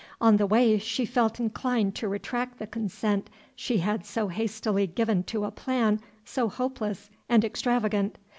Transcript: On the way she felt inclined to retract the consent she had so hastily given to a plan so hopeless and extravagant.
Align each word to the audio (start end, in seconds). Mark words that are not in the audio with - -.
On 0.19 0.37
the 0.37 0.47
way 0.47 0.79
she 0.79 1.05
felt 1.05 1.39
inclined 1.39 1.93
to 1.93 2.07
retract 2.07 2.57
the 2.57 2.65
consent 2.65 3.29
she 3.55 3.77
had 3.77 4.03
so 4.03 4.29
hastily 4.29 4.87
given 4.87 5.21
to 5.25 5.43
a 5.45 5.51
plan 5.51 5.99
so 6.25 6.49
hopeless 6.49 7.11
and 7.29 7.45
extravagant. 7.45 8.17